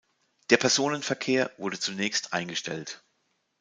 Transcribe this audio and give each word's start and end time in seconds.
Der 0.49 0.57
Personenverkehr 0.57 1.51
wurde 1.59 1.77
zunächst 1.79 2.33
eingestellt. 2.33 3.03